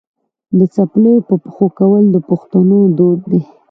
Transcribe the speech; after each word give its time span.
د 0.57 0.59
څپلیو 0.73 1.25
په 1.29 1.35
پښو 1.43 1.65
کول 1.79 2.03
د 2.11 2.17
پښتنو 2.29 2.79
دود 2.97 3.19
دی. 3.31 3.41